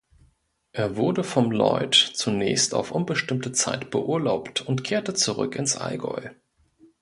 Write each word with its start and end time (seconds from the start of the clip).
Er 0.71 0.95
wurde 0.95 1.23
vom 1.23 1.51
Lloyd 1.51 1.93
zunächst 1.93 2.73
auf 2.73 2.89
unbestimmte 2.91 3.51
Zeit 3.51 3.91
beurlaubt 3.91 4.61
und 4.61 4.83
kehrte 4.83 5.13
zurück 5.13 5.55
ins 5.55 5.77
Allgäu. 5.77 6.27